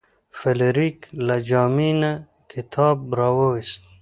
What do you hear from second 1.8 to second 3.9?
نه کتاب راویوست.